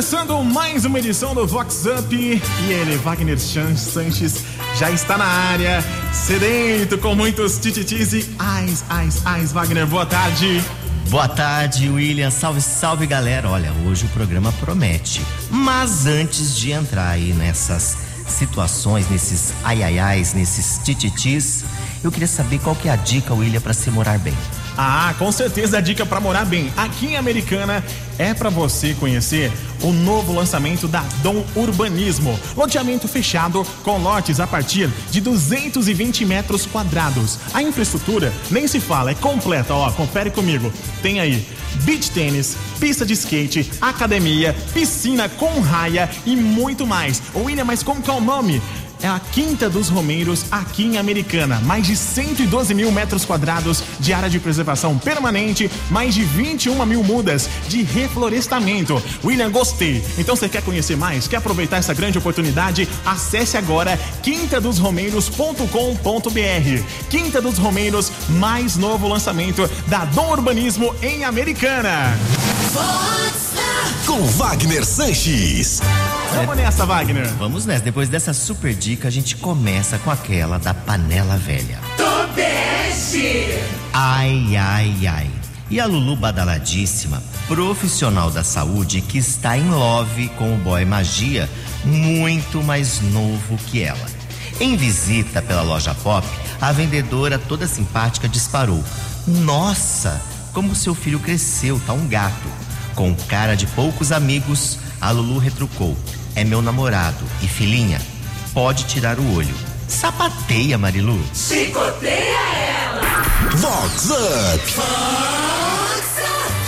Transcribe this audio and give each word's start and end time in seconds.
começando 0.00 0.42
mais 0.42 0.86
uma 0.86 0.98
edição 0.98 1.34
do 1.34 1.46
Vox 1.46 1.84
Up 1.84 2.16
e 2.16 2.72
ele, 2.72 2.96
Wagner 2.96 3.38
Sanches, 3.38 4.42
já 4.74 4.90
está 4.90 5.18
na 5.18 5.26
área, 5.26 5.84
sedento 6.10 6.96
com 6.96 7.14
muitos 7.14 7.58
tititis 7.58 8.14
e 8.14 8.34
ais, 8.38 8.82
ais, 8.88 9.20
ais. 9.26 9.52
Wagner, 9.52 9.86
boa 9.86 10.06
tarde. 10.06 10.64
Boa 11.10 11.28
tarde, 11.28 11.90
William. 11.90 12.30
Salve, 12.30 12.62
salve, 12.62 13.06
galera. 13.06 13.50
Olha, 13.50 13.74
hoje 13.86 14.06
o 14.06 14.08
programa 14.08 14.50
promete. 14.52 15.20
Mas 15.50 16.06
antes 16.06 16.56
de 16.56 16.72
entrar 16.72 17.10
aí 17.10 17.34
nessas 17.34 17.98
situações, 18.26 19.06
nesses 19.10 19.52
ai, 19.62 19.82
ai, 19.82 19.98
ais, 19.98 20.32
nesses 20.32 20.80
tititis, 20.82 21.62
eu 22.02 22.10
queria 22.10 22.26
saber 22.26 22.58
qual 22.60 22.74
que 22.74 22.88
é 22.88 22.92
a 22.92 22.96
dica, 22.96 23.34
William, 23.34 23.60
para 23.60 23.74
se 23.74 23.90
morar 23.90 24.18
bem. 24.18 24.34
Ah, 24.82 25.14
com 25.18 25.30
certeza 25.30 25.76
a 25.76 25.80
dica 25.82 26.06
para 26.06 26.22
morar 26.22 26.46
bem 26.46 26.72
aqui 26.74 27.08
em 27.08 27.16
Americana 27.18 27.84
é 28.18 28.32
para 28.32 28.48
você 28.48 28.94
conhecer 28.94 29.52
o 29.82 29.92
novo 29.92 30.32
lançamento 30.32 30.88
da 30.88 31.02
Dom 31.22 31.44
Urbanismo. 31.54 32.40
Loteamento 32.56 33.06
fechado 33.06 33.62
com 33.82 33.98
lotes 33.98 34.40
a 34.40 34.46
partir 34.46 34.88
de 35.10 35.20
220 35.20 36.24
metros 36.24 36.64
quadrados. 36.64 37.38
A 37.52 37.62
infraestrutura 37.62 38.32
nem 38.50 38.66
se 38.66 38.80
fala, 38.80 39.10
é 39.10 39.14
completa, 39.14 39.74
ó, 39.74 39.90
confere 39.90 40.30
comigo. 40.30 40.72
Tem 41.02 41.20
aí 41.20 41.46
beach 41.84 42.10
tênis, 42.10 42.56
pista 42.78 43.04
de 43.04 43.12
skate, 43.12 43.70
academia, 43.80 44.54
piscina 44.72 45.28
com 45.28 45.60
raia 45.60 46.08
e 46.26 46.34
muito 46.36 46.86
mais. 46.86 47.22
William, 47.34 47.64
mas 47.64 47.82
como 47.82 48.02
que 48.02 48.10
é 48.10 48.12
o 48.12 48.20
nome? 48.20 48.60
É 49.02 49.08
a 49.08 49.18
Quinta 49.18 49.68
dos 49.68 49.88
Romeiros, 49.88 50.44
aqui 50.50 50.84
em 50.84 50.98
Americana. 50.98 51.60
Mais 51.64 51.86
de 51.86 51.96
112 51.96 52.74
mil 52.74 52.90
metros 52.90 53.24
quadrados 53.24 53.82
de 53.98 54.12
área 54.12 54.28
de 54.28 54.38
preservação 54.38 54.98
permanente, 54.98 55.70
mais 55.90 56.14
de 56.14 56.24
21 56.24 56.84
mil 56.86 57.02
mudas 57.02 57.48
de 57.68 57.82
reflorestamento. 57.82 59.02
William, 59.24 59.50
gostei. 59.50 60.04
Então 60.18 60.36
você 60.36 60.48
quer 60.48 60.62
conhecer 60.62 60.96
mais? 60.96 61.28
Quer 61.28 61.36
aproveitar 61.36 61.78
essa 61.78 61.94
grande 61.94 62.18
oportunidade? 62.18 62.88
Acesse 63.04 63.56
agora 63.56 63.98
quintadosromeiros.com.br. 64.22 66.84
Quinta 67.08 67.40
dos 67.40 67.58
Romeiros, 67.58 68.12
mais 68.28 68.76
novo 68.76 69.08
lançamento 69.08 69.68
da 69.86 70.04
Dom 70.06 70.32
Urbanismo 70.32 70.94
em 71.02 71.24
Americana. 71.24 72.18
Com 74.06 74.24
Wagner 74.26 74.84
Sanches. 74.84 75.80
Vamos 76.34 76.56
nessa, 76.56 76.86
Wagner. 76.86 77.26
Vamos 77.38 77.66
nessa. 77.66 77.84
Depois 77.84 78.08
dessa 78.08 78.32
super 78.32 78.74
dica, 78.74 79.08
a 79.08 79.10
gente 79.10 79.36
começa 79.36 79.98
com 79.98 80.10
aquela 80.10 80.58
da 80.58 80.72
panela 80.72 81.36
velha. 81.36 81.78
Tobeste! 81.96 83.58
Ai, 83.92 84.56
ai, 84.56 85.06
ai. 85.06 85.30
E 85.68 85.78
a 85.78 85.86
Lulu 85.86 86.16
badaladíssima, 86.16 87.22
profissional 87.46 88.30
da 88.30 88.42
saúde 88.42 89.00
que 89.00 89.18
está 89.18 89.56
em 89.56 89.70
love 89.70 90.28
com 90.30 90.54
o 90.54 90.58
boy 90.58 90.84
magia, 90.84 91.48
muito 91.84 92.62
mais 92.62 93.00
novo 93.00 93.56
que 93.66 93.82
ela. 93.82 94.06
Em 94.58 94.76
visita 94.76 95.40
pela 95.40 95.62
loja 95.62 95.94
pop, 95.94 96.26
a 96.60 96.72
vendedora 96.72 97.38
toda 97.38 97.68
simpática 97.68 98.28
disparou: 98.28 98.82
Nossa, 99.26 100.20
como 100.52 100.74
seu 100.74 100.94
filho 100.94 101.20
cresceu, 101.20 101.80
tá 101.86 101.92
um 101.92 102.06
gato. 102.06 102.48
Com 102.94 103.14
cara 103.14 103.54
de 103.54 103.66
poucos 103.68 104.10
amigos, 104.10 104.78
a 105.00 105.10
Lulu 105.10 105.38
retrucou: 105.38 105.96
é 106.40 106.44
meu 106.44 106.62
namorado. 106.62 107.24
E 107.42 107.46
filhinha, 107.46 108.00
pode 108.54 108.84
tirar 108.84 109.18
o 109.18 109.34
olho. 109.34 109.54
Sapateia, 109.86 110.78
Marilu. 110.78 111.20
Chicoteia 111.34 112.38
ela. 112.56 113.02
Vox 113.56 114.10
Up. 114.10 114.72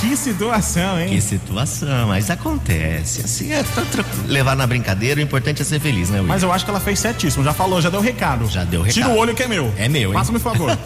Que 0.01 0.17
situação, 0.17 1.01
hein? 1.01 1.09
Que 1.09 1.21
situação, 1.21 2.09
mas 2.09 2.29
acontece. 2.29 3.23
Assim 3.23 3.53
é 3.53 3.63
tá 3.63 3.83
levar 4.27 4.57
na 4.57 4.67
brincadeira, 4.67 5.21
o 5.21 5.23
importante 5.23 5.63
é 5.63 5.65
ser 5.65 5.81
feliz, 5.81 6.11
né, 6.11 6.19
Will? 6.19 6.29
Mas 6.29 6.43
eu 6.43 6.53
acho 6.53 6.65
que 6.65 6.71
ela 6.71 6.81
fez 6.81 6.99
certíssimo, 6.99 7.45
já 7.45 7.55
falou, 7.55 7.81
já 7.81 7.89
deu 7.89 8.01
recado. 8.01 8.49
Já 8.49 8.65
deu 8.65 8.83
recado. 8.83 8.95
Tira 8.95 9.09
o 9.09 9.17
olho 9.17 9.35
que 9.35 9.45
é 9.45 9.49
meu. 9.49 9.73
É 9.79 9.89
meu, 9.89 10.11
hein? 10.11 10.15
Faça-me 10.15 10.39
favor. 10.39 10.77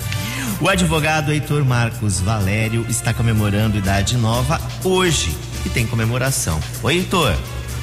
o 0.60 0.68
advogado 0.68 1.32
Heitor 1.32 1.64
Marcos 1.64 2.20
Valério 2.20 2.86
está 2.88 3.12
comemorando 3.12 3.76
idade 3.76 4.16
nova 4.16 4.58
hoje 4.82 5.36
e 5.66 5.68
tem 5.68 5.86
comemoração. 5.86 6.58
Oi, 6.82 6.94
Heitor. 6.94 7.36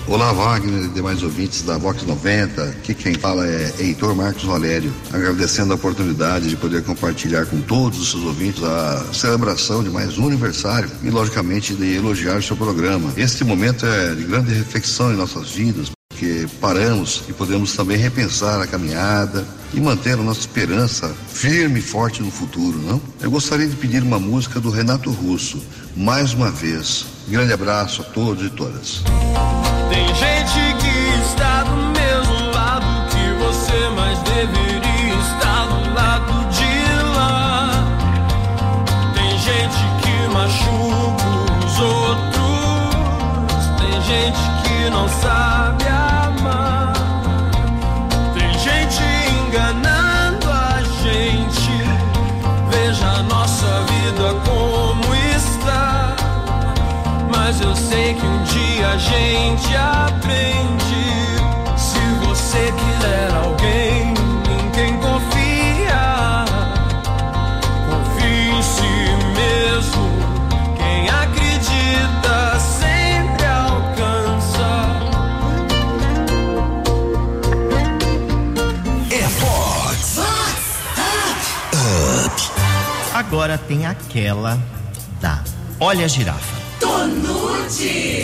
Olá, 0.09 0.31
Wagner 0.31 0.85
e 0.85 0.87
demais 0.87 1.21
ouvintes 1.21 1.63
da 1.63 1.77
Vox 1.77 2.03
90. 2.03 2.63
Aqui 2.63 2.93
quem 2.93 3.13
fala 3.15 3.45
é 3.45 3.73
Heitor 3.77 4.15
Marcos 4.15 4.45
Valério, 4.45 4.93
agradecendo 5.11 5.73
a 5.73 5.75
oportunidade 5.75 6.47
de 6.47 6.55
poder 6.55 6.81
compartilhar 6.81 7.45
com 7.45 7.59
todos 7.59 7.99
os 7.99 8.11
seus 8.11 8.23
ouvintes 8.23 8.63
a 8.63 9.05
celebração 9.11 9.83
de 9.83 9.89
mais 9.89 10.17
um 10.17 10.27
aniversário 10.27 10.89
e, 11.03 11.09
logicamente, 11.09 11.75
de 11.75 11.95
elogiar 11.95 12.37
o 12.37 12.41
seu 12.41 12.55
programa. 12.55 13.11
Este 13.17 13.43
momento 13.43 13.85
é 13.85 14.15
de 14.15 14.23
grande 14.23 14.53
reflexão 14.53 15.11
em 15.11 15.17
nossas 15.17 15.49
vidas, 15.49 15.91
porque 16.09 16.47
paramos 16.61 17.23
e 17.27 17.33
podemos 17.33 17.73
também 17.73 17.97
repensar 17.97 18.61
a 18.61 18.65
caminhada 18.65 19.45
e 19.73 19.81
manter 19.81 20.13
a 20.13 20.23
nossa 20.23 20.39
esperança 20.39 21.13
firme 21.27 21.79
e 21.79 21.83
forte 21.83 22.23
no 22.23 22.31
futuro, 22.31 22.79
não? 22.79 23.01
Eu 23.19 23.29
gostaria 23.29 23.67
de 23.67 23.75
pedir 23.75 24.03
uma 24.03 24.19
música 24.19 24.61
do 24.61 24.69
Renato 24.69 25.11
Russo, 25.11 25.61
mais 25.97 26.33
uma 26.33 26.49
vez. 26.49 27.05
Grande 27.27 27.51
abraço 27.51 28.03
a 28.03 28.05
todos 28.05 28.45
e 28.45 28.49
todas. 28.49 29.03
Tem 29.97 30.13
gente 30.13 30.75
que 30.75 31.21
está 31.21 31.56
gente 59.09 59.75
aprende. 59.75 61.05
Se 61.77 61.99
você 62.25 62.71
quiser 62.71 63.33
alguém 63.35 64.13
em 64.13 64.71
quem 64.71 64.97
confiar, 64.97 66.45
confie 67.89 68.49
em 68.49 68.61
si 68.61 68.95
mesmo. 69.35 70.05
Quem 70.77 71.09
acredita 71.09 72.59
sempre 72.59 73.45
alcança. 73.45 74.67
É 79.11 79.23
Fox. 79.39 80.19
Agora 83.13 83.57
tem 83.57 83.85
aquela 83.85 84.57
da 85.21 85.43
Olha 85.79 86.05
a 86.05 86.07
girafa. 86.07 86.57
Tonude! 86.79 88.16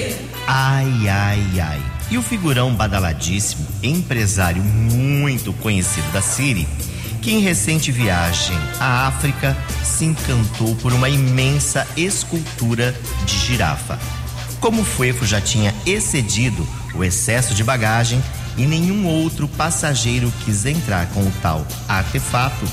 Ai, 0.48 1.08
ai, 1.08 1.60
ai. 1.60 1.82
E 2.12 2.18
o 2.18 2.22
figurão 2.22 2.74
badaladíssimo, 2.76 3.66
empresário 3.82 4.62
muito 4.62 5.54
conhecido 5.54 6.12
da 6.12 6.22
Siri, 6.22 6.68
que 7.22 7.32
em 7.32 7.40
recente 7.40 7.92
viagem 7.92 8.58
à 8.80 9.08
África 9.08 9.56
se 9.84 10.06
encantou 10.06 10.76
por 10.76 10.92
uma 10.92 11.08
imensa 11.08 11.88
escultura 11.96 12.94
de 13.26 13.38
girafa. 13.40 13.98
Como 14.60 14.82
o 14.82 14.86
Fuefo 14.86 15.26
já 15.26 15.40
tinha 15.40 15.74
excedido 15.86 16.68
o 16.94 17.04
excesso 17.04 17.54
de 17.54 17.64
bagagem 17.64 18.22
e 18.58 18.66
nenhum 18.66 19.08
outro 19.08 19.48
passageiro 19.48 20.32
quis 20.44 20.66
entrar 20.66 21.08
com 21.08 21.22
o 21.22 21.34
tal 21.42 21.66
artefato, 21.88 22.66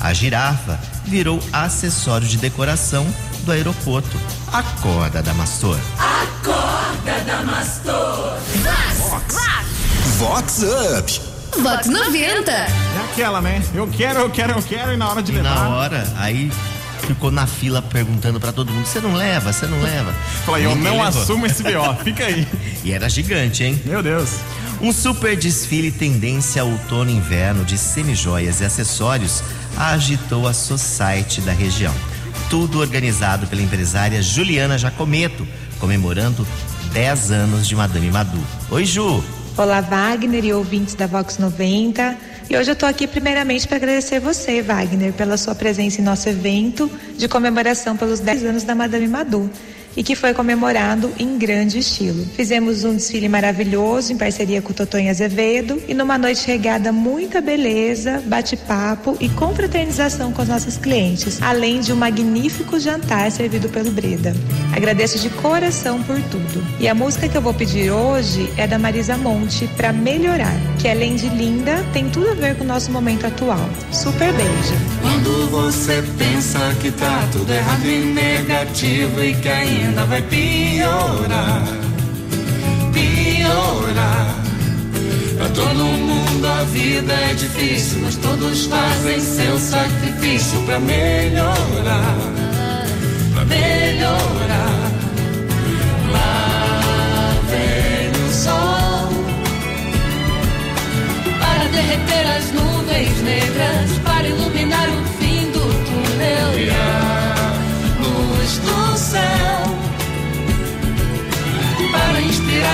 a 0.00 0.12
girafa 0.12 0.78
virou 1.04 1.42
acessório 1.52 2.26
de 2.26 2.36
decoração 2.36 3.06
do 3.46 3.52
aeroporto. 3.52 4.20
Acorda, 4.52 5.22
Damastor. 5.22 5.78
Acorda, 5.96 7.20
Damastor! 7.24 8.36
Vox 10.18 10.62
Up. 10.98 11.20
Vox 11.62 11.86
90. 11.86 12.50
É 12.50 12.66
aquela, 13.12 13.40
né? 13.40 13.62
Eu 13.72 13.86
quero, 13.86 14.20
eu 14.20 14.30
quero, 14.30 14.52
eu 14.52 14.62
quero, 14.62 14.92
e 14.92 14.96
na 14.96 15.08
hora 15.08 15.22
de 15.22 15.30
E 15.32 15.36
levar. 15.36 15.54
na 15.54 15.68
hora, 15.68 16.12
aí 16.16 16.50
ficou 17.06 17.30
na 17.30 17.46
fila 17.46 17.80
perguntando 17.80 18.40
pra 18.40 18.50
todo 18.52 18.72
mundo: 18.72 18.84
você 18.86 19.00
não 19.00 19.14
leva, 19.14 19.52
você 19.52 19.66
não 19.66 19.80
leva? 19.80 20.12
Falei, 20.44 20.66
eu 20.66 20.74
não 20.74 20.96
levou. 20.96 21.22
assumo 21.22 21.46
esse 21.46 21.62
BO, 21.62 21.94
fica 22.02 22.24
aí. 22.24 22.46
E 22.84 22.92
era 22.92 23.08
gigante, 23.08 23.62
hein? 23.64 23.80
Meu 23.84 24.02
Deus. 24.02 24.30
Um 24.80 24.92
super 24.92 25.36
desfile 25.36 25.90
tendência 25.90 26.62
outono 26.64 27.10
e 27.10 27.14
inverno 27.14 27.64
de 27.64 27.78
semijoias 27.78 28.60
e 28.60 28.64
acessórios 28.64 29.42
agitou 29.78 30.46
a 30.46 30.52
society 30.52 31.40
da 31.40 31.52
região. 31.52 31.94
Tudo 32.48 32.78
organizado 32.78 33.48
pela 33.48 33.60
empresária 33.60 34.22
Juliana 34.22 34.78
Jacometo, 34.78 35.46
comemorando 35.80 36.46
10 36.92 37.32
anos 37.32 37.66
de 37.66 37.74
Madame 37.74 38.08
Madu. 38.08 38.38
Oi, 38.70 38.84
Ju! 38.84 39.22
Olá, 39.56 39.80
Wagner 39.80 40.44
e 40.44 40.52
ouvintes 40.52 40.94
da 40.94 41.08
Vox 41.08 41.38
90. 41.38 42.16
E 42.48 42.56
hoje 42.56 42.70
eu 42.70 42.74
estou 42.74 42.88
aqui 42.88 43.08
primeiramente 43.08 43.66
para 43.66 43.78
agradecer 43.78 44.20
você, 44.20 44.62
Wagner, 44.62 45.12
pela 45.12 45.36
sua 45.36 45.56
presença 45.56 46.00
em 46.00 46.04
nosso 46.04 46.28
evento 46.28 46.88
de 47.18 47.26
comemoração 47.26 47.96
pelos 47.96 48.20
10 48.20 48.44
anos 48.44 48.62
da 48.62 48.76
Madame 48.76 49.08
Madu. 49.08 49.50
E 49.96 50.02
que 50.02 50.14
foi 50.14 50.34
comemorado 50.34 51.10
em 51.18 51.38
grande 51.38 51.78
estilo. 51.78 52.24
Fizemos 52.36 52.84
um 52.84 52.94
desfile 52.94 53.28
maravilhoso 53.28 54.12
em 54.12 54.16
parceria 54.16 54.60
com 54.60 54.72
o 54.72 54.74
Totonho 54.74 55.10
Azevedo 55.10 55.82
e 55.88 55.94
numa 55.94 56.18
noite 56.18 56.46
regada 56.46 56.92
muita 56.92 57.40
beleza, 57.40 58.22
bate-papo 58.26 59.16
e 59.20 59.28
confraternização 59.30 60.32
com 60.32 60.42
os 60.42 60.48
nossos 60.48 60.76
clientes, 60.76 61.40
além 61.40 61.80
de 61.80 61.92
um 61.92 61.96
magnífico 61.96 62.78
jantar 62.78 63.30
servido 63.30 63.68
pelo 63.68 63.90
Breda. 63.90 64.34
Agradeço 64.74 65.18
de 65.18 65.30
coração 65.30 66.02
por 66.02 66.20
tudo. 66.24 66.64
E 66.78 66.86
a 66.86 66.94
música 66.94 67.28
que 67.28 67.36
eu 67.36 67.42
vou 67.42 67.54
pedir 67.54 67.90
hoje 67.90 68.52
é 68.56 68.66
da 68.66 68.78
Marisa 68.78 69.16
Monte, 69.16 69.66
para 69.76 69.92
melhorar, 69.92 70.54
que 70.78 70.88
além 70.88 71.16
de 71.16 71.28
linda, 71.30 71.84
tem 71.92 72.10
tudo 72.10 72.30
a 72.30 72.34
ver 72.34 72.56
com 72.56 72.64
o 72.64 72.66
nosso 72.66 72.90
momento 72.90 73.26
atual. 73.26 73.70
Super 73.90 74.32
beijo. 74.32 74.74
Quando 75.00 75.50
você 75.50 76.02
pensa 76.18 76.58
que 76.80 76.90
tá 76.90 77.26
tudo 77.32 77.50
errado 77.52 77.86
e 77.86 77.98
negativo 77.98 79.22
e 79.22 79.34
que 79.34 79.48
ainda 79.48 79.85
vai 80.08 80.22
piorar, 80.22 81.62
piorar. 82.92 84.34
Pra 85.36 85.48
todo 85.50 85.84
mundo 85.84 86.46
a 86.46 86.62
vida 86.64 87.12
é 87.12 87.34
difícil, 87.34 88.00
mas 88.02 88.16
todos 88.16 88.66
fazem 88.66 89.20
seu 89.20 89.58
sacrifício 89.58 90.60
pra 90.62 90.78
melhorar, 90.80 92.16
pra 93.34 93.44
melhorar. 93.44 94.92
Lá 96.12 97.34
vem 97.50 98.10
o 98.24 98.32
sol 98.32 99.10
Para 101.38 101.68
derreter 101.68 102.26
as 102.36 102.52
nuvens 102.52 103.22
negras, 103.22 103.98
para 104.04 104.28
iluminar 104.28 104.88
o 104.88 105.04
fim 105.18 105.50
do 105.50 105.60
túnel. 105.60 106.58
e 106.58 106.95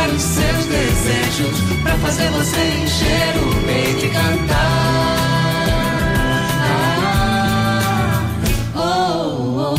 inspirar 0.02 0.08
os 0.10 0.22
seus 0.22 0.64
desejos, 0.66 1.60
para 1.82 1.96
fazer 1.98 2.30
você 2.30 2.56
encher 2.82 3.36
o 3.36 3.66
peito 3.66 4.06
e 4.06 4.10
cantar. 4.10 5.22
Oh, 8.74 9.74
oh. 9.74 9.76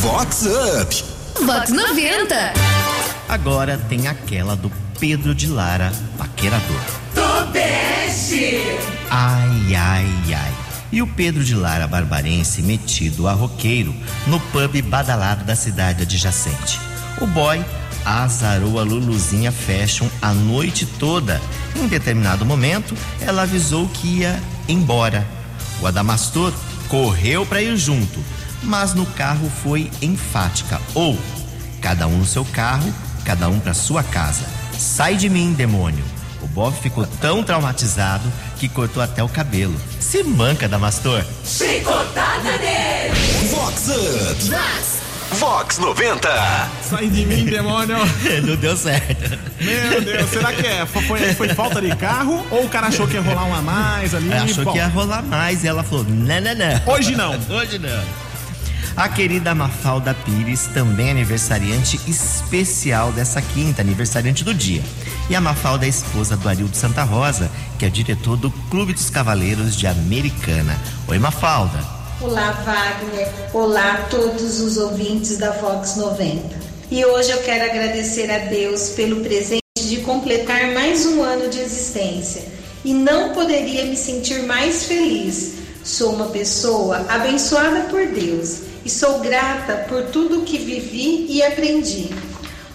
Vox 0.00 0.46
Up. 0.46 1.04
Vox 1.44 1.70
90. 1.70 2.52
Agora 3.28 3.76
tem 3.88 4.06
aquela 4.06 4.54
do 4.56 4.70
Pedro 4.98 5.34
de 5.34 5.48
Lara, 5.48 5.92
paquerador. 6.16 6.80
Tobeste! 7.14 8.62
Ai, 9.10 9.74
ai, 9.74 10.08
ai. 10.34 10.54
E 10.92 11.02
o 11.02 11.06
Pedro 11.06 11.44
de 11.44 11.54
Lara 11.54 11.86
Barbarense 11.86 12.62
metido 12.62 13.26
a 13.26 13.32
roqueiro 13.32 13.94
no 14.26 14.38
pub 14.38 14.80
badalado 14.82 15.44
da 15.44 15.56
cidade 15.56 16.04
adjacente. 16.04 16.78
O 17.20 17.26
boy 17.26 17.64
azarou 18.04 18.78
a 18.78 18.82
Luluzinha 18.82 19.50
Fashion 19.50 20.08
a 20.20 20.32
noite 20.32 20.84
toda. 20.84 21.40
Em 21.74 21.88
determinado 21.88 22.44
momento, 22.44 22.94
ela 23.20 23.42
avisou 23.42 23.88
que 23.88 24.20
ia 24.20 24.40
embora. 24.68 25.26
O 25.80 25.86
Adamastor 25.86 26.52
correu 26.88 27.44
para 27.44 27.62
ir 27.62 27.76
junto, 27.76 28.22
mas 28.62 28.94
no 28.94 29.06
carro 29.06 29.50
foi 29.62 29.90
enfática. 30.00 30.80
Ou, 30.94 31.18
cada 31.80 32.06
um 32.06 32.18
no 32.18 32.26
seu 32.26 32.44
carro, 32.44 32.92
cada 33.24 33.48
um 33.48 33.58
para 33.58 33.74
sua 33.74 34.02
casa. 34.02 34.44
Sai 34.78 35.16
de 35.16 35.28
mim, 35.28 35.52
demônio. 35.52 36.04
O 36.42 36.46
Bob 36.46 36.76
ficou 36.80 37.06
tão 37.20 37.42
traumatizado 37.42 38.30
que 38.58 38.68
cortou 38.68 39.02
até 39.02 39.22
o 39.22 39.28
cabelo. 39.28 39.74
Se 39.98 40.22
manca, 40.22 40.68
Damastor. 40.68 41.24
Chicotada 41.44 42.58
nele! 42.58 43.14
Vox 43.50 43.88
Up. 43.88 44.95
Vox 45.38 45.78
90. 45.78 46.28
Sai 46.82 47.08
de 47.08 47.26
mim, 47.26 47.44
demônio. 47.44 47.96
Não 48.46 48.56
deu 48.56 48.76
certo. 48.76 49.38
Meu 49.60 50.00
Deus, 50.00 50.30
será 50.30 50.52
que 50.52 50.66
é? 50.66 50.86
Foi, 50.86 51.02
foi- 51.34 51.48
falta 51.54 51.80
de 51.80 51.94
carro 51.96 52.46
ou 52.50 52.64
o 52.64 52.68
cara 52.68 52.86
achou 52.88 53.06
que 53.06 53.14
ia 53.14 53.20
rolar 53.20 53.44
um 53.44 53.54
a 53.54 53.62
mais 53.62 54.14
ali? 54.14 54.32
Ela 54.32 54.44
achou 54.44 54.64
Bom, 54.64 54.72
que 54.72 54.78
ia 54.78 54.88
rolar 54.88 55.22
mais 55.22 55.62
e 55.64 55.68
ela 55.68 55.82
falou: 55.82 56.04
não, 56.04 56.40
não, 56.40 56.54
não. 56.54 56.94
Hoje 56.94 57.14
não. 57.14 57.32
Hoje 57.54 57.78
não. 57.78 58.02
A 58.96 59.10
querida 59.10 59.54
Mafalda 59.54 60.14
Pires, 60.14 60.68
também 60.72 61.10
aniversariante 61.10 62.00
especial 62.08 63.12
dessa 63.12 63.42
quinta, 63.42 63.82
aniversariante 63.82 64.42
do 64.42 64.54
dia. 64.54 64.82
E 65.28 65.36
a 65.36 65.40
Mafalda 65.40 65.84
é 65.84 65.88
esposa 65.88 66.34
do 66.34 66.48
Arildo 66.48 66.74
Santa 66.74 67.02
Rosa, 67.02 67.50
que 67.78 67.84
é 67.84 67.90
diretor 67.90 68.38
do 68.38 68.50
Clube 68.70 68.94
dos 68.94 69.10
Cavaleiros 69.10 69.76
de 69.76 69.86
Americana. 69.86 70.74
Oi, 71.08 71.18
Mafalda. 71.18 71.95
Olá, 72.18 72.50
Wagner. 72.64 73.28
Olá 73.52 74.06
todos 74.10 74.58
os 74.60 74.78
ouvintes 74.78 75.36
da 75.36 75.52
Fox 75.52 75.96
90. 75.96 76.56
E 76.90 77.04
hoje 77.04 77.30
eu 77.30 77.42
quero 77.42 77.70
agradecer 77.70 78.30
a 78.30 78.38
Deus 78.38 78.88
pelo 78.90 79.22
presente 79.22 79.60
de 79.76 79.98
completar 79.98 80.72
mais 80.72 81.04
um 81.04 81.22
ano 81.22 81.50
de 81.50 81.60
existência. 81.60 82.42
E 82.82 82.94
não 82.94 83.34
poderia 83.34 83.84
me 83.84 83.98
sentir 83.98 84.44
mais 84.44 84.84
feliz. 84.84 85.56
Sou 85.84 86.14
uma 86.14 86.28
pessoa 86.28 87.04
abençoada 87.06 87.82
por 87.90 88.06
Deus 88.06 88.60
e 88.82 88.88
sou 88.88 89.18
grata 89.18 89.84
por 89.86 90.04
tudo 90.04 90.40
que 90.40 90.56
vivi 90.56 91.26
e 91.28 91.42
aprendi. 91.42 92.08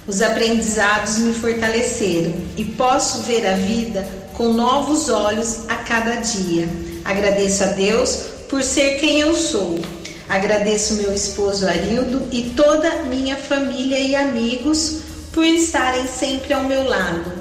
Os 0.07 0.21
aprendizados 0.21 1.17
me 1.17 1.33
fortaleceram 1.33 2.33
e 2.55 2.63
posso 2.63 3.23
ver 3.23 3.47
a 3.47 3.55
vida 3.55 4.07
com 4.35 4.53
novos 4.53 5.09
olhos 5.09 5.61
a 5.67 5.77
cada 5.77 6.17
dia. 6.17 6.69
Agradeço 7.03 7.63
a 7.63 7.67
Deus 7.67 8.31
por 8.51 8.61
ser 8.61 8.99
quem 8.99 9.21
eu 9.21 9.33
sou. 9.33 9.79
Agradeço 10.27 10.95
meu 10.95 11.13
esposo 11.13 11.65
Arildo 11.65 12.27
e 12.31 12.51
toda 12.55 13.03
minha 13.03 13.37
família 13.37 13.97
e 13.97 14.13
amigos 14.13 14.99
por 15.31 15.45
estarem 15.45 16.05
sempre 16.05 16.53
ao 16.53 16.65
meu 16.65 16.83
lado. 16.83 17.31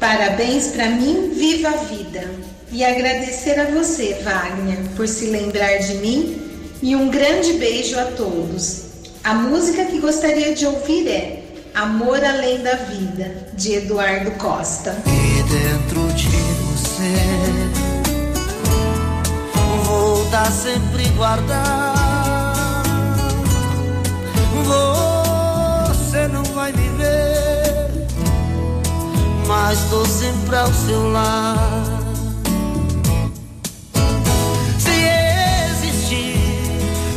Parabéns 0.00 0.68
para 0.68 0.88
mim, 0.88 1.30
viva 1.32 1.68
a 1.68 1.76
vida. 1.76 2.28
E 2.72 2.84
agradecer 2.84 3.58
a 3.58 3.66
você, 3.66 4.20
Wagner, 4.22 4.78
por 4.96 5.06
se 5.08 5.26
lembrar 5.26 5.78
de 5.78 5.94
mim 5.94 6.42
e 6.82 6.94
um 6.94 7.08
grande 7.08 7.54
beijo 7.54 7.98
a 7.98 8.04
todos. 8.04 8.82
A 9.22 9.34
música 9.34 9.84
que 9.84 10.00
gostaria 10.00 10.54
de 10.54 10.66
ouvir 10.66 11.08
é 11.08 11.42
Amor 11.74 12.22
Além 12.24 12.58
da 12.58 12.74
Vida, 12.74 13.48
de 13.54 13.74
Eduardo 13.74 14.32
Costa. 14.32 14.96
E 15.06 15.42
dentro 15.44 16.12
de 16.14 16.26
você 16.26 17.57
dar 20.30 20.50
sempre 20.50 21.08
guardar. 21.10 21.94
Você 25.86 26.28
não 26.28 26.42
vai 26.54 26.72
me 26.72 26.88
ver, 26.90 28.06
mas 29.46 29.78
tô 29.90 30.04
sempre 30.04 30.56
ao 30.56 30.72
seu 30.72 31.10
lado. 31.10 31.98
Se 34.78 34.90
existir 35.70 36.40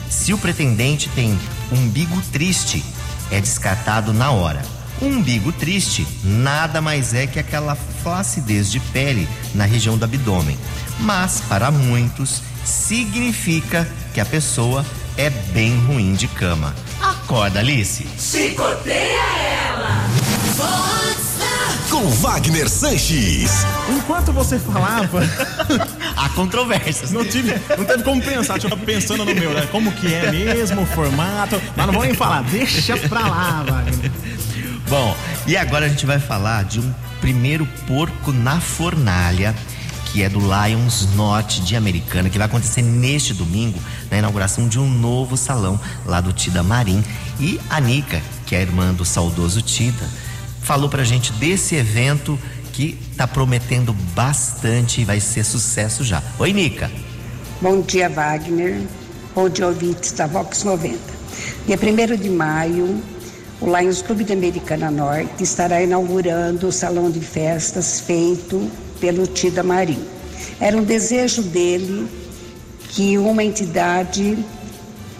Se 0.10 0.34
o 0.34 0.38
pretendente 0.38 1.10
tem 1.10 1.38
umbigo 1.72 2.22
triste, 2.32 2.84
é 3.30 3.39
descartado 3.39 4.13
na 4.13 4.32
hora. 4.32 4.62
Um 5.01 5.18
umbigo 5.18 5.51
triste 5.51 6.08
nada 6.24 6.80
mais 6.80 7.13
é 7.13 7.27
que 7.27 7.39
aquela 7.39 7.75
flacidez 7.75 8.72
de 8.72 8.80
pele 8.80 9.27
na 9.53 9.65
região 9.65 9.98
do 9.98 10.06
abdômen. 10.06 10.58
Mas, 11.00 11.41
para 11.50 11.70
muitos, 11.70 12.41
significa 12.63 13.88
que 14.13 14.22
a 14.22 14.25
pessoa 14.25 14.86
é 15.18 15.30
bem 15.30 15.75
ruim 15.86 16.13
de 16.13 16.27
cama. 16.27 16.74
Acorda, 17.24 17.60
Alice. 17.60 18.06
Chicoteia 18.18 19.22
ela. 19.68 20.01
Com 21.90 22.08
Wagner 22.10 22.70
Sanches. 22.70 23.51
Enquanto 23.90 24.32
você 24.32 24.58
falava, 24.58 25.20
Há 26.16 26.30
controvérsias. 26.30 27.12
não 27.12 27.24
tive, 27.25 27.54
não 27.78 27.86
teve 27.86 28.04
como 28.04 28.22
pensar, 28.22 28.60
tava 28.60 28.78
pensando 28.78 29.25
no 29.25 29.36
meu, 29.36 29.51
né? 29.54 29.68
Como 29.72 29.92
que 29.92 30.13
é 30.13 30.32
mesmo 30.32 30.82
o 30.82 30.86
formato, 30.86 31.62
mas 31.75 31.86
não 31.86 31.94
vou 31.94 32.04
nem 32.04 32.13
falar, 32.13 32.44
deixa 32.44 32.96
pra 32.98 33.20
lá, 33.22 33.63
Wagner. 33.68 34.12
Bom, 34.90 35.16
e 35.48 35.56
agora 35.58 35.86
a 35.86 35.90
gente 35.90 36.06
vai 36.06 36.20
falar 36.20 36.63
de 36.63 36.80
um 36.80 36.94
primeiro 37.20 37.66
porco 37.88 38.32
na 38.32 38.60
fornalha, 38.60 39.54
que 40.12 40.22
é 40.24 40.30
do 40.30 40.39
Lions 40.39 41.08
Norte 41.15 41.62
de 41.62 41.75
Americana, 41.75 42.30
que 42.30 42.38
vai 42.38 42.46
acontecer 42.46 42.82
neste 42.82 43.34
domingo, 43.34 43.80
na 44.10 44.18
inauguração 44.18 44.68
de 44.68 44.77
um 44.77 44.89
novo 44.89 45.38
salão 45.38 45.80
lá 46.06 46.20
do 46.20 46.34
Tida 46.34 46.62
Marim. 46.62 47.01
E 47.39 47.60
a 47.70 47.80
Nica, 47.80 48.22
que 48.46 48.53
é 48.53 48.60
a 48.60 48.62
irmã 48.62 48.94
do 48.94 49.06
saudoso 49.06 49.62
Tida, 49.62 50.06
falou 50.62 50.89
pra 50.89 51.06
gente 51.06 51.32
desse 51.34 51.75
evento 51.75 52.38
que 52.74 52.98
tá 53.15 53.25
prometendo 53.25 53.94
bastante 54.13 55.01
e 55.01 55.06
vai 55.06 55.22
ser 55.22 55.46
sucesso 55.46 56.03
já. 56.03 56.22
Oi, 56.38 56.51
Nica. 56.51 56.91
Bom 57.62 57.82
dia, 57.82 58.10
Wagner. 58.10 58.82
Bom 59.34 59.48
dia, 59.48 59.68
ouvintes 59.68 60.12
da 60.12 60.27
Vox 60.27 60.65
90. 60.65 61.00
Dia 61.65 61.77
1 61.77 62.18
de 62.18 62.30
maio, 62.30 63.01
o 63.62 63.77
Lions 63.77 64.01
Clube 64.01 64.25
de 64.25 64.34
Americana 64.34 64.91
Norte 64.91 65.41
estará 65.41 65.82
inaugurando 65.82 66.68
o 66.68 66.72
salão 66.72 67.10
de 67.10 67.22
festas 67.22 68.01
feito 68.01 68.70
pelo 69.01 69.27
Tida 69.27 69.63
Marim. 69.63 70.01
Era 70.60 70.77
um 70.77 70.84
desejo 70.84 71.41
dele 71.41 72.08
que 72.89 73.17
uma 73.17 73.43
entidade 73.43 74.38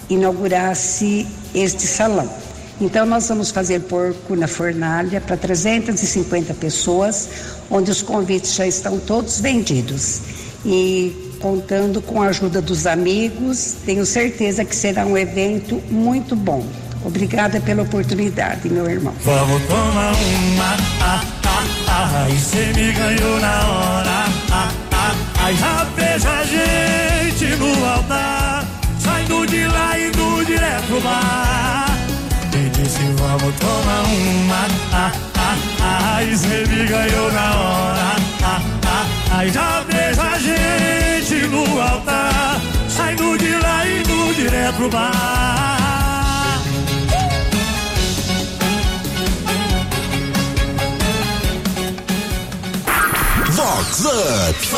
inaugurasse 0.10 1.28
este 1.54 1.88
salão. 1.88 2.30
Então, 2.80 3.06
nós 3.06 3.28
vamos 3.28 3.52
fazer 3.52 3.82
porco 3.82 4.36
na 4.36 4.48
fornalha 4.48 5.22
para 5.22 5.38
350 5.38 6.54
pessoas, 6.56 7.30
onde 7.70 7.92
os 7.92 8.02
convites 8.02 8.56
já 8.56 8.66
estão 8.66 8.98
todos 9.00 9.40
vendidos. 9.40 10.22
E 10.66 11.36
contando 11.40 12.02
com 12.02 12.22
a 12.22 12.28
ajuda 12.28 12.62
dos 12.62 12.86
amigos, 12.86 13.76
tenho 13.86 14.06
certeza 14.06 14.66
que 14.66 14.76
será 14.76 15.06
um 15.06 15.18
evento 15.18 15.82
muito 15.90 16.36
bom. 16.36 16.66
Obrigada 17.04 17.60
pela 17.60 17.84
oportunidade, 17.84 18.70
meu 18.70 18.90
irmão. 18.90 19.14
Vamos 19.24 19.62
tomar 19.64 20.14
uma, 20.14 21.41
ah, 22.02 22.30
e 22.30 22.40
cê 22.40 22.74
me 22.76 22.92
ganhou 22.92 23.40
na 23.40 23.68
hora, 23.68 24.26
ah, 24.52 24.72
ah, 24.92 25.16
ah, 25.40 25.54
já 25.54 25.86
vejo 25.96 26.28
a 26.28 26.44
gente 26.44 27.46
no 27.58 27.86
altar, 27.86 28.66
saindo 29.00 29.46
de 29.46 29.68
lá 29.68 29.98
e 29.98 30.08
indo 30.08 30.46
direto 30.46 30.86
pro 30.88 31.02
bar. 31.02 31.86
E 32.54 32.70
disse 32.70 33.04
vamos 33.18 33.56
tomar 33.56 34.04
uma, 34.04 34.68
ah, 34.94 35.12
ah, 35.36 35.58
ah, 35.82 36.24
e 36.24 36.36
cê 36.36 36.66
me 36.68 36.88
ganhou 36.88 37.32
na 37.32 37.52
hora, 37.56 38.16
ah, 38.44 38.62
ah, 38.86 39.06
ah, 39.38 39.48
já 39.48 39.84
vejo 39.88 40.22
a 40.22 40.40
gente 40.40 41.48
no 41.48 41.82
altar, 41.82 42.60
saindo 42.90 43.38
de 43.38 43.56
lá 43.58 43.86
e 43.86 44.00
indo 44.00 44.36
direto 44.36 44.76
pro 44.76 44.90
bar. 44.90 45.81
Vox 53.72 54.04
Up. 54.04 54.70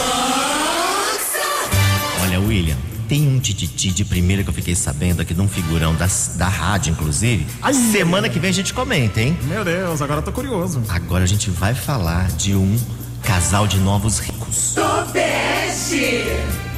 Olha, 2.22 2.40
William, 2.40 2.78
tem 3.10 3.28
um 3.28 3.40
tititi 3.40 3.90
de 3.90 4.06
primeira 4.06 4.44
que 4.44 4.50
eu 4.52 4.54
fiquei 4.54 4.76
sabendo 4.76 5.20
aqui 5.20 5.34
de 5.34 5.42
um 5.42 5.48
figurão 5.48 5.96
da, 5.96 6.08
da 6.36 6.48
rádio, 6.48 6.92
inclusive. 6.92 7.48
Ai, 7.60 7.74
Semana 7.74 8.30
que 8.30 8.38
vem 8.38 8.52
a 8.52 8.54
gente 8.54 8.72
comenta, 8.72 9.20
hein? 9.20 9.36
Meu 9.46 9.66
Deus, 9.66 10.00
agora 10.00 10.20
eu 10.20 10.24
tô 10.24 10.32
curioso. 10.32 10.84
Agora 10.90 11.24
a 11.24 11.28
gente 11.28 11.50
vai 11.50 11.74
falar 11.74 12.28
de 12.34 12.54
um 12.54 12.78
casal 13.24 13.66
de 13.66 13.80
novos 13.80 14.20
ricos. 14.20 14.76
Tobeste. 14.76 16.26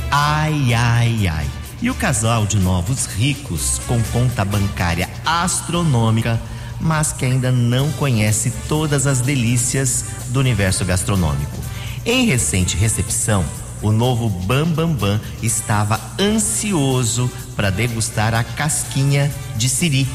Ai, 0.10 0.74
ai, 0.74 1.28
ai. 1.28 1.46
E 1.82 1.90
o 1.90 1.96
casal 1.96 2.46
de 2.46 2.58
novos 2.58 3.08
ricos 3.08 3.82
com 3.86 4.02
conta 4.14 4.46
bancária 4.46 5.10
astronômica, 5.26 6.42
mas 6.80 7.12
que 7.12 7.26
ainda 7.26 7.52
não 7.52 7.92
conhece 7.92 8.54
todas 8.70 9.06
as 9.06 9.20
delícias 9.20 10.06
do 10.30 10.40
universo 10.40 10.86
gastronômico. 10.86 11.75
Em 12.06 12.24
recente 12.28 12.78
recepção, 12.78 13.44
o 13.82 13.92
novo 13.92 14.30
Bam 14.30 14.68
Bam 14.68 14.94
Bam 14.94 15.20
estava 15.42 16.00
ansioso 16.20 17.32
para 17.56 17.72
degustar 17.72 18.36
a 18.36 18.44
casquinha 18.44 19.34
de 19.56 19.68
siri. 19.68 20.08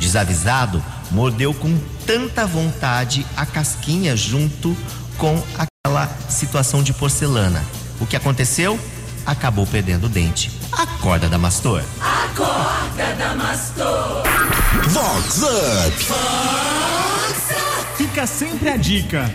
Desavisado, 0.00 0.82
mordeu 1.12 1.54
com 1.54 1.78
tanta 2.04 2.44
vontade 2.44 3.24
a 3.36 3.46
casquinha 3.46 4.16
junto 4.16 4.76
com 5.16 5.40
aquela 5.56 6.08
situação 6.28 6.82
de 6.82 6.92
porcelana. 6.92 7.64
O 8.00 8.06
que 8.06 8.16
aconteceu? 8.16 8.76
Acabou 9.24 9.64
perdendo 9.64 10.06
o 10.06 10.08
dente. 10.08 10.50
Acorda, 10.72 11.28
Damastor. 11.28 11.84
Acorda, 12.00 13.14
Damastor. 13.16 14.24
Vox 14.88 15.42
Up. 15.42 15.96
Fica 17.96 18.26
sempre 18.26 18.70
a 18.70 18.76
dica. 18.76 19.32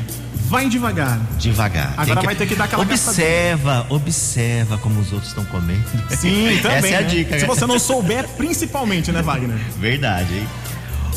Vai 0.53 0.69
devagar. 0.69 1.19
Devagar. 1.39 1.95
Agora 1.98 2.22
vai 2.22 2.36
ter 2.36 2.45
que 2.45 2.53
dar 2.53 2.65
aquela 2.65 2.83
Observa, 2.83 3.88
observa 3.89 4.77
como 4.77 5.00
os 5.00 5.12
outros 5.12 5.29
estão 5.29 5.43
comendo. 5.45 5.83
Sim, 6.15 6.60
também. 6.62 6.77
Essa 6.77 6.88
é 6.89 6.98
a 6.98 7.01
né? 7.01 7.07
dica. 7.07 7.39
Se 7.39 7.45
você 7.48 7.65
não 7.65 7.79
souber, 7.79 8.27
principalmente, 8.38 9.12
né, 9.12 9.24
Wagner? 9.24 9.57
Verdade, 9.79 10.31
hein? 10.31 10.48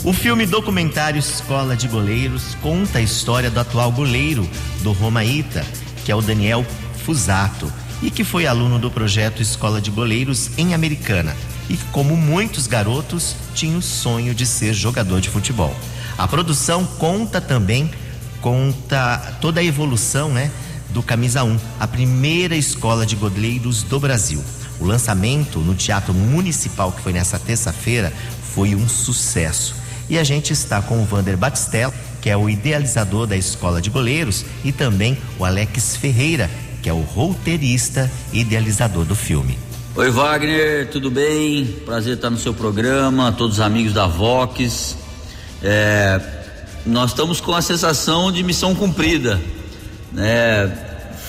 O 0.03 0.15
filme 0.15 0.47
documentário 0.47 1.19
Escola 1.19 1.77
de 1.77 1.87
Goleiros 1.87 2.57
conta 2.63 2.99
a 2.99 3.03
história 3.03 3.51
do 3.51 3.61
atual 3.61 3.93
goleiro 3.93 4.49
do 4.81 4.93
Romaíta, 4.93 5.63
que 6.03 6.11
é 6.11 6.17
o 6.17 6.23
Daniel 6.23 6.65
Fusato, 7.05 7.71
e 8.03 8.11
que 8.11 8.25
foi 8.25 8.47
aluno 8.47 8.79
do 8.79 8.91
projeto 8.91 9.43
Escola 9.43 9.83
de 9.83 9.91
Goleiros 9.91 10.49
em 10.57 10.73
Americana. 10.73 11.37
E 11.69 11.77
que, 11.77 11.85
como 11.93 12.17
muitos 12.17 12.67
garotos, 12.67 13.37
tinha 13.55 13.77
o 13.77 13.83
sonho 13.83 14.35
de 14.35 14.47
ser 14.47 14.73
jogador 14.73 15.21
de 15.21 15.29
futebol. 15.29 15.77
A 16.17 16.27
produção 16.27 16.87
conta 16.87 17.39
também 17.39 17.91
conta 18.47 19.37
toda 19.41 19.59
a 19.59 19.65
evolução, 19.65 20.29
né, 20.29 20.53
do 20.91 21.03
Camisa 21.03 21.43
1, 21.43 21.59
a 21.81 21.89
primeira 21.89 22.55
escola 22.55 23.05
de 23.05 23.17
goleiros 23.17 23.83
do 23.83 23.99
Brasil. 23.99 24.41
O 24.79 24.87
lançamento 24.87 25.59
no 25.59 25.75
Teatro 25.75 26.15
Municipal, 26.15 26.93
que 26.93 27.01
foi 27.01 27.13
nessa 27.13 27.41
terça-feira, 27.41 28.13
foi 28.55 28.77
um 28.77 28.89
sucesso. 28.89 29.75
E 30.09 30.17
a 30.17 30.23
gente 30.23 30.53
está 30.53 30.81
com 30.81 31.03
o 31.03 31.05
Vander 31.05 31.37
Batistella, 31.37 31.93
que 32.23 32.31
é 32.31 32.37
o 32.37 32.49
idealizador 32.49 33.27
da 33.27 33.37
escola 33.37 33.83
de 33.83 33.91
goleiros, 33.91 34.45
e 34.65 34.71
também 34.71 35.19
o 35.41 35.45
Alex 35.45 35.97
Ferreira, 35.97 36.49
que 36.85 36.89
é 36.89 36.93
o 36.93 37.01
roteirista 37.01 38.09
e 38.33 38.43
idealizador 38.43 39.05
do 39.05 39.17
filme. 39.17 39.59
Oi 39.97 40.09
Wagner, 40.09 40.89
tudo 40.89 41.11
bem? 41.11 41.67
Prazer 41.85 42.15
estar 42.15 42.31
no 42.31 42.39
seu 42.39 42.55
programa, 42.55 43.33
todos 43.33 43.57
os 43.57 43.61
amigos 43.61 43.93
da 43.93 44.07
Vox. 44.07 44.97
É, 45.61 46.36
nós 46.87 47.11
estamos 47.11 47.41
com 47.41 47.53
a 47.53 47.61
sensação 47.61 48.31
de 48.31 48.43
missão 48.43 48.75
cumprida. 48.75 49.41
Né? 50.13 50.73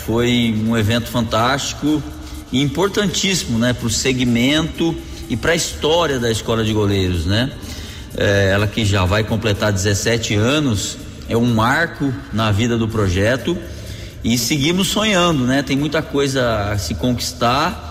Foi 0.05 0.55
um 0.65 0.77
evento 0.77 1.07
fantástico 1.09 2.01
e 2.51 2.61
importantíssimo 2.61 3.57
né? 3.57 3.73
para 3.73 3.87
o 3.87 3.89
segmento 3.89 4.95
e 5.27 5.35
para 5.35 5.53
a 5.53 5.55
história 5.55 6.19
da 6.19 6.29
Escola 6.29 6.63
de 6.63 6.71
Goleiros. 6.71 7.25
Né? 7.25 7.51
É, 8.15 8.51
ela 8.53 8.67
que 8.67 8.85
já 8.85 9.03
vai 9.03 9.23
completar 9.23 9.73
17 9.73 10.35
anos, 10.35 10.97
é 11.27 11.35
um 11.35 11.53
marco 11.53 12.13
na 12.31 12.51
vida 12.51 12.77
do 12.77 12.87
projeto 12.87 13.57
e 14.23 14.37
seguimos 14.37 14.87
sonhando, 14.87 15.43
né? 15.45 15.61
Tem 15.61 15.75
muita 15.77 16.01
coisa 16.01 16.71
a 16.71 16.77
se 16.77 16.95
conquistar, 16.95 17.86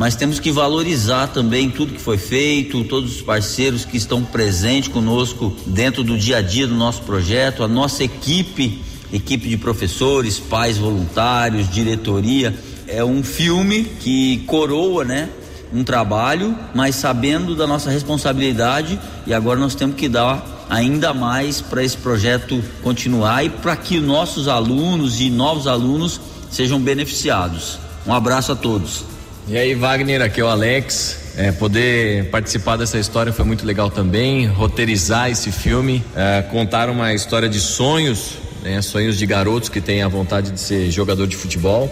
mas 0.00 0.16
temos 0.16 0.40
que 0.40 0.50
valorizar 0.50 1.26
também 1.26 1.68
tudo 1.68 1.92
que 1.92 2.00
foi 2.00 2.16
feito, 2.16 2.82
todos 2.84 3.16
os 3.16 3.20
parceiros 3.20 3.84
que 3.84 3.98
estão 3.98 4.24
presentes 4.24 4.88
conosco 4.88 5.54
dentro 5.66 6.02
do 6.02 6.16
dia 6.16 6.38
a 6.38 6.40
dia 6.40 6.66
do 6.66 6.74
nosso 6.74 7.02
projeto, 7.02 7.62
a 7.62 7.68
nossa 7.68 8.02
equipe, 8.02 8.82
equipe 9.12 9.46
de 9.46 9.58
professores, 9.58 10.38
pais 10.38 10.78
voluntários, 10.78 11.68
diretoria. 11.68 12.58
É 12.86 13.04
um 13.04 13.22
filme 13.22 13.84
que 13.84 14.38
coroa, 14.46 15.04
né? 15.04 15.28
Um 15.70 15.84
trabalho, 15.84 16.56
mas 16.74 16.96
sabendo 16.96 17.54
da 17.54 17.66
nossa 17.66 17.90
responsabilidade 17.90 18.98
e 19.26 19.34
agora 19.34 19.60
nós 19.60 19.74
temos 19.74 19.96
que 19.96 20.08
dar 20.08 20.64
ainda 20.70 21.12
mais 21.12 21.60
para 21.60 21.84
esse 21.84 21.98
projeto 21.98 22.64
continuar 22.82 23.44
e 23.44 23.50
para 23.50 23.76
que 23.76 24.00
nossos 24.00 24.48
alunos 24.48 25.20
e 25.20 25.28
novos 25.28 25.66
alunos 25.66 26.18
sejam 26.50 26.80
beneficiados. 26.80 27.78
Um 28.06 28.14
abraço 28.14 28.50
a 28.50 28.56
todos. 28.56 29.19
E 29.50 29.58
aí, 29.58 29.74
Wagner, 29.74 30.22
aqui 30.22 30.40
é 30.40 30.44
o 30.44 30.46
Alex. 30.46 31.34
É, 31.36 31.50
poder 31.50 32.26
participar 32.26 32.76
dessa 32.76 32.96
história 33.00 33.32
foi 33.32 33.44
muito 33.44 33.66
legal 33.66 33.90
também. 33.90 34.46
Roteirizar 34.46 35.28
esse 35.28 35.50
filme, 35.50 36.04
é, 36.14 36.40
contar 36.42 36.88
uma 36.88 37.12
história 37.12 37.48
de 37.48 37.58
sonhos, 37.58 38.34
né, 38.62 38.80
sonhos 38.80 39.18
de 39.18 39.26
garotos 39.26 39.68
que 39.68 39.80
têm 39.80 40.02
a 40.02 40.08
vontade 40.08 40.52
de 40.52 40.60
ser 40.60 40.88
jogador 40.92 41.26
de 41.26 41.34
futebol. 41.34 41.90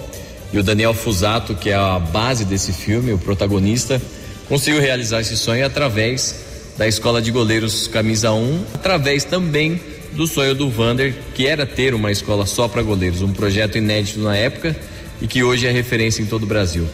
E 0.53 0.59
o 0.61 0.63
Daniel 0.63 0.95
Fusato, 0.95 1.57
que 1.57 1.71
é 1.71 1.75
a 1.75 1.99
base 1.99 2.45
desse 2.45 2.73
filme, 2.73 3.13
o 3.13 3.19
protagonista, 3.19 4.01
conseguiu 4.49 4.81
realizar 4.81 5.21
esse 5.21 5.37
sonho 5.37 5.67
através 5.67 6.37
da 6.77 6.87
Escola 6.87 7.21
de 7.21 7.33
Goleiros 7.33 7.89
Camisa 7.89 8.31
1, 8.31 8.67
através 8.73 9.25
também 9.25 9.81
do 10.13 10.29
sonho 10.29 10.55
do 10.55 10.71
Vander, 10.71 11.13
que 11.35 11.49
era 11.49 11.67
ter 11.67 11.93
uma 11.93 12.13
escola 12.13 12.47
só 12.47 12.69
para 12.69 12.83
goleiros, 12.83 13.21
um 13.21 13.33
projeto 13.33 13.79
inédito 13.79 14.21
na 14.21 14.37
época 14.37 14.77
e 15.21 15.27
que 15.27 15.43
hoje 15.43 15.67
é 15.67 15.73
referência 15.73 16.23
em 16.23 16.27
todo 16.27 16.45
o 16.45 16.47
Brasil. 16.47 16.87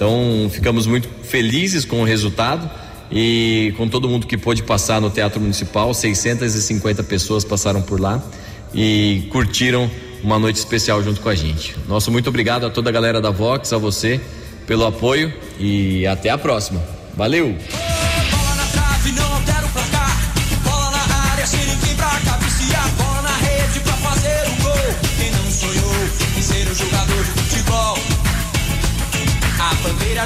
Então, 0.00 0.48
ficamos 0.50 0.86
muito 0.86 1.06
felizes 1.24 1.84
com 1.84 2.00
o 2.00 2.04
resultado 2.04 2.70
e 3.12 3.74
com 3.76 3.86
todo 3.86 4.08
mundo 4.08 4.26
que 4.26 4.38
pôde 4.38 4.62
passar 4.62 4.98
no 4.98 5.10
Teatro 5.10 5.38
Municipal, 5.38 5.92
650 5.92 7.02
pessoas 7.02 7.44
passaram 7.44 7.82
por 7.82 8.00
lá 8.00 8.24
e 8.72 9.28
curtiram 9.30 9.90
uma 10.24 10.38
noite 10.38 10.56
especial 10.56 11.04
junto 11.04 11.20
com 11.20 11.28
a 11.28 11.34
gente. 11.34 11.76
Nosso 11.86 12.10
muito 12.10 12.30
obrigado 12.30 12.64
a 12.64 12.70
toda 12.70 12.88
a 12.88 12.92
galera 12.94 13.20
da 13.20 13.30
Vox, 13.30 13.74
a 13.74 13.76
você 13.76 14.18
pelo 14.66 14.86
apoio 14.86 15.30
e 15.58 16.06
até 16.06 16.30
a 16.30 16.38
próxima. 16.38 16.82
Valeu! 17.14 17.54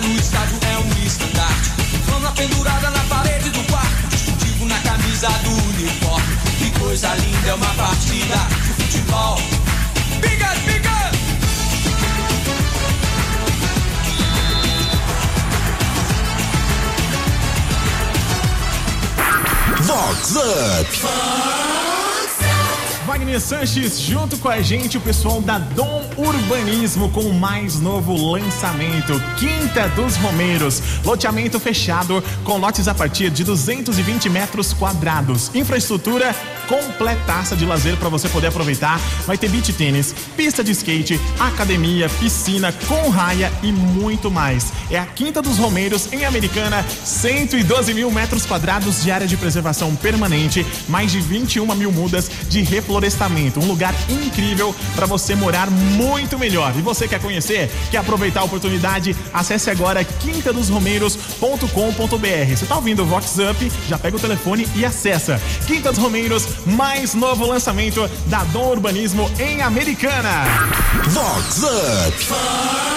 No 0.00 0.16
estádio 0.18 0.58
é 0.60 0.78
um 0.78 1.06
estandarte. 1.06 1.70
Fama 2.10 2.32
pendurada 2.32 2.90
na 2.90 2.98
parede 3.04 3.48
do 3.50 3.62
quarto. 3.70 4.08
Distintivo 4.08 4.66
na 4.66 4.76
camisa 4.80 5.28
do 5.44 5.52
uniforme. 5.68 6.36
Que 6.58 6.70
coisa 6.80 7.14
linda 7.14 7.48
é 7.50 7.54
uma 7.54 7.74
partida 7.74 8.34
de 8.64 8.82
futebol. 8.82 9.38
Biga, 10.20 10.52
biga! 10.66 11.12
Vox 19.80 20.34
Up. 20.34 21.74
Wagner 23.14 23.40
Sanches, 23.40 24.00
junto 24.00 24.37
com 24.38 24.49
a 24.49 24.61
gente, 24.61 24.99
o 24.99 25.00
pessoal 25.00 25.40
da 25.40 25.56
Dom 25.56 26.02
Urbanismo 26.16 27.09
com 27.12 27.21
o 27.21 27.33
mais 27.33 27.78
novo 27.78 28.12
lançamento, 28.33 29.12
Quinta 29.38 29.88
dos 29.90 30.16
Romeiros. 30.16 30.83
Loteamento 31.04 31.61
fechado 31.61 32.21
com 32.42 32.59
lotes 32.59 32.88
a 32.88 32.94
partir 32.94 33.30
de 33.30 33.44
220 33.44 34.28
metros 34.28 34.73
quadrados. 34.73 35.49
Infraestrutura 35.54 36.35
completaça 36.66 37.54
de 37.54 37.64
lazer 37.64 37.97
para 37.99 38.09
você 38.09 38.28
poder 38.28 38.49
aproveitar. 38.49 38.99
Vai 39.26 39.38
ter 39.38 39.49
beach 39.49 39.73
tênis, 39.75 40.14
pista 40.37 40.64
de 40.64 40.73
skate, 40.73 41.21
academia, 41.38 42.09
piscina 42.09 42.73
com 42.88 43.11
raia 43.11 43.52
e 43.62 43.71
muito 43.71 44.30
mais. 44.30 44.73
É 44.90 44.99
a 44.99 45.06
Quinta 45.06 45.40
dos 45.40 45.59
Romeiros 45.59 46.12
em 46.12 46.25
Americana, 46.25 46.85
112 47.04 47.94
mil 47.94 48.11
metros 48.11 48.44
quadrados 48.44 49.04
de 49.04 49.11
área 49.11 49.26
de 49.26 49.37
preservação 49.37 49.94
permanente, 49.94 50.66
mais 50.88 51.12
de 51.12 51.21
21 51.21 51.73
mil 51.75 51.92
mudas 51.92 52.30
de 52.49 52.62
reflorestamento. 52.62 53.03
Um 53.61 53.66
lugar 53.66 53.94
incrível 54.08 54.75
para 54.94 55.04
você 55.04 55.34
morar 55.34 55.70
muito 55.70 56.38
melhor. 56.38 56.73
E 56.76 56.80
você 56.80 57.06
quer 57.06 57.20
conhecer? 57.20 57.70
Quer 57.90 57.99
aproveitar 57.99 58.40
a 58.40 58.44
oportunidade? 58.44 59.14
Acesse 59.32 59.68
agora 59.68 60.02
quintadosromeiros.com.br. 60.02 62.56
Você 62.56 62.66
tá 62.66 62.76
ouvindo 62.76 63.02
o 63.02 63.06
Vox 63.06 63.37
Up? 63.38 63.73
Já 63.88 63.99
pega 63.99 64.16
o 64.16 64.20
telefone 64.20 64.66
e 64.75 64.87
acessa. 64.87 65.38
Quinta 65.66 65.92
dos 65.92 66.00
Romeiros, 66.00 66.46
mais 66.64 67.12
novo 67.14 67.46
lançamento 67.46 68.08
da 68.26 68.42
Dom 68.44 68.70
Urbanismo 68.70 69.30
em 69.38 69.61
Americana. 69.61 70.44
Vox 71.11 71.62
Up. 71.62 72.94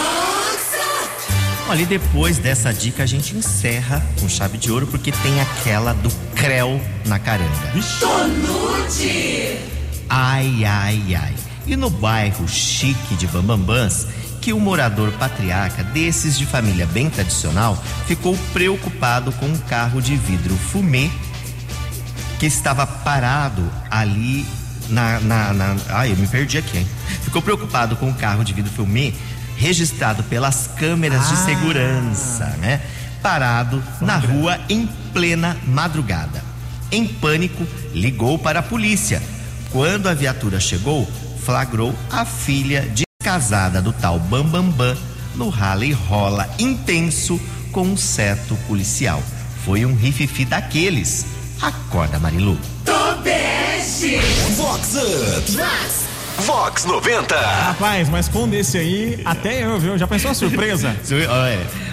Olha, 1.69 1.81
e 1.81 1.85
depois 1.85 2.37
dessa 2.37 2.73
dica 2.73 3.03
a 3.03 3.05
gente 3.05 3.35
encerra 3.35 4.01
com 4.21 4.29
chave 4.29 4.57
de 4.57 4.71
ouro 4.71 4.87
porque 4.87 5.11
tem 5.11 5.41
aquela 5.41 5.91
do 5.93 6.09
Creu 6.33 6.79
na 7.05 7.19
caranga. 7.19 7.73
Tonute! 7.99 9.76
Ai, 10.09 10.63
ai, 10.65 11.15
ai. 11.15 11.35
E 11.65 11.75
no 11.75 11.89
bairro 11.89 12.47
chique 12.47 13.15
de 13.15 13.27
Bambambãs, 13.27 14.07
que 14.41 14.53
o 14.53 14.59
morador 14.59 15.11
patriarca 15.13 15.83
desses 15.83 16.37
de 16.37 16.45
família 16.45 16.85
bem 16.85 17.09
tradicional 17.09 17.81
ficou 18.05 18.37
preocupado 18.53 19.31
com 19.33 19.45
um 19.47 19.57
carro 19.57 20.01
de 20.01 20.15
vidro 20.15 20.55
fumê 20.55 21.09
que 22.39 22.45
estava 22.45 22.85
parado 22.87 23.69
ali 23.91 24.45
na, 24.89 25.19
na, 25.19 25.53
na. 25.53 25.75
Ai, 25.89 26.11
eu 26.11 26.15
me 26.15 26.27
perdi 26.27 26.57
aqui, 26.57 26.77
hein? 26.77 26.87
Ficou 27.23 27.41
preocupado 27.41 27.95
com 27.97 28.09
o 28.09 28.13
carro 28.13 28.43
de 28.43 28.53
vidro 28.53 28.71
fumê 28.71 29.13
registrado 29.57 30.23
pelas 30.23 30.67
câmeras 30.77 31.27
de 31.27 31.33
Ah. 31.33 31.37
segurança, 31.37 32.45
né? 32.59 32.79
Parado 33.21 33.83
na 33.99 34.15
rua 34.17 34.59
em 34.69 34.87
plena 35.11 35.57
madrugada. 35.65 36.41
Em 36.91 37.05
pânico, 37.05 37.67
ligou 37.93 38.37
para 38.39 38.59
a 38.59 38.63
polícia. 38.63 39.21
Quando 39.71 40.07
a 40.07 40.13
viatura 40.13 40.59
chegou, 40.59 41.07
flagrou 41.43 41.93
a 42.11 42.25
filha 42.25 42.81
descasada 42.81 43.81
do 43.81 43.91
tal 43.91 44.19
Bambambam 44.19 44.71
Bam 44.71 44.93
Bam 44.93 44.97
no 45.35 45.49
rally 45.49 45.91
rola 45.91 46.49
intenso 46.57 47.39
com 47.71 47.83
um 47.83 47.97
certo 47.97 48.55
policial. 48.67 49.21
Foi 49.65 49.85
um 49.85 49.93
rififi 49.95 50.45
daqueles. 50.45 51.25
Acorda, 51.61 52.17
Marilu. 52.17 52.57
Tobeste! 52.85 54.17
Vox 54.55 54.95
Up. 54.95 55.57
Vox 56.43 56.85
90. 56.85 57.35
Rapaz, 57.35 58.09
mas 58.09 58.27
com 58.27 58.47
desse 58.47 58.77
aí, 58.77 59.21
até 59.25 59.63
eu, 59.63 59.79
viu? 59.79 59.97
Já 59.97 60.07
pensou 60.07 60.31
a 60.31 60.33
surpresa? 60.33 60.95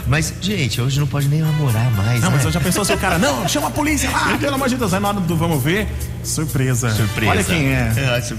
Mas, 0.07 0.35
gente, 0.41 0.81
hoje 0.81 1.01
não 1.01 1.07
pode 1.07 1.29
nem 1.29 1.41
namorar 1.41 1.91
mais, 1.93 2.21
Não, 2.21 2.31
né? 2.31 2.37
mas 2.37 2.45
eu 2.45 2.51
já 2.51 2.61
pensou 2.61 2.85
se 2.85 2.93
o 2.93 2.99
cara, 2.99 3.19
não, 3.19 3.49
chama 3.49 3.69
a 3.69 3.71
polícia 3.71 4.11
lá, 4.11 4.37
pelo 4.39 4.55
amor 4.55 4.69
de 4.69 4.77
Deus. 4.77 4.93
Aí 4.93 5.01
na 5.01 5.09
hora 5.09 5.21
do 5.21 5.37
vamos 5.37 5.63
ver, 5.63 5.89
surpresa. 6.23 6.91
Surpresa. 6.95 7.31
Olha 7.31 7.45
quem 7.45 7.73
é. 7.73 7.93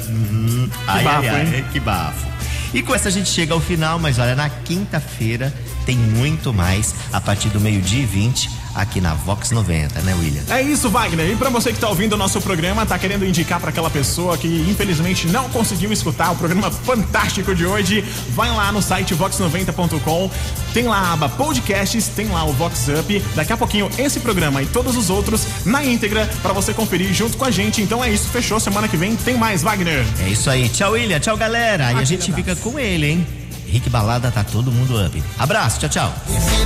Uhum. 0.08 0.70
Ai, 0.88 1.04
bafo, 1.04 1.20
ai, 1.20 1.28
ai, 1.30 1.56
hein? 1.58 1.66
que 1.72 1.80
bafo. 1.80 2.26
E 2.74 2.82
com 2.82 2.94
essa 2.94 3.08
a 3.08 3.12
gente 3.12 3.30
chega 3.30 3.54
ao 3.54 3.60
final, 3.60 3.98
mas 3.98 4.20
olha, 4.20 4.36
na 4.36 4.50
quinta-feira 4.50 5.54
tem 5.86 5.96
muito 5.98 6.54
mais 6.54 6.94
a 7.12 7.22
partir 7.22 7.50
do 7.50 7.60
meio-dia 7.60 8.04
e 8.04 8.06
20 8.06 8.50
aqui 8.76 9.00
na 9.00 9.14
Vox 9.14 9.52
90, 9.52 10.02
né, 10.02 10.14
William? 10.20 10.44
É 10.50 10.62
isso, 10.62 10.90
Wagner. 10.90 11.32
E 11.32 11.36
pra 11.36 11.50
você 11.50 11.72
que 11.72 11.80
tá 11.80 11.88
ouvindo 11.88 12.14
o 12.14 12.18
nosso 12.18 12.42
programa, 12.42 12.86
tá 12.86 13.00
querendo 13.00 13.26
indicar 13.26 13.60
pra 13.60 13.70
aquela 13.70 13.90
pessoa 13.90 14.38
que 14.38 14.48
infelizmente 14.70 15.28
não 15.28 15.50
conseguiu 15.50 15.92
escutar 15.92 16.32
o 16.32 16.36
programa 16.36 16.70
fantástico 16.84 17.56
de 17.56 17.66
hoje, 17.66 18.04
vai 18.30 18.50
lá 18.54 18.72
no 18.72 18.82
site 18.82 19.16
vox90.com, 19.16 20.30
tem 20.74 20.84
lá 20.84 20.98
a 20.98 21.14
aba 21.14 21.30
podcasts, 21.30 22.08
tem 22.10 22.28
lá 22.28 22.44
o 22.44 22.52
Vox 22.54 22.88
Up. 22.88 23.24
Daqui 23.34 23.54
a 23.54 23.58
pouquinho 23.58 23.90
esse 23.98 24.20
programa 24.20 24.62
e 24.62 24.66
todos 24.66 24.98
os 24.98 25.10
outros 25.10 25.48
na 25.66 25.84
íntegra 25.84 26.30
pra 26.42 26.52
você 26.54 26.74
conferir 26.74 27.14
junto 27.14 27.38
com 27.38 27.46
a 27.46 27.52
gente. 27.52 27.82
Então 27.82 28.04
é 28.04 28.10
isso, 28.10 28.28
fechou. 28.30 28.60
Semana 28.60 28.88
que 28.88 28.98
vem 28.98 29.16
tem 29.16 29.38
mais, 29.38 29.64
Wagner. 29.64 30.06
É 30.20 30.30
isso 30.30 30.50
aí. 30.50 30.68
Tchau, 30.70 30.92
William. 30.94 31.20
Tchau, 31.20 31.38
galera. 31.38 31.94
E 31.94 32.00
a 32.00 32.04
gente 32.04 32.32
fica 32.34 32.56
com 32.56 32.78
ele, 32.78 33.08
hein? 33.08 33.45
Rick 33.72 33.90
Balada 33.90 34.32
tá 34.32 34.44
todo 34.44 34.72
mundo 34.72 34.98
up. 35.04 35.24
Abraço, 35.38 35.80
tchau, 35.80 35.90
tchau. 35.90 36.14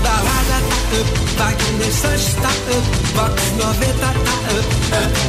Tá 0.04 0.16
up, 1.00 1.10
tá 1.38 1.48
up, 1.48 2.88
Vox 3.14 3.52
90 3.58 3.94
tá 4.00 4.10
up, 4.10 4.70
up. 4.94 5.20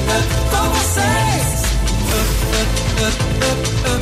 Up, 2.11 2.27
up, 2.57 2.75
up, 3.07 3.19
up, 3.47 3.95
up. 3.95 4.00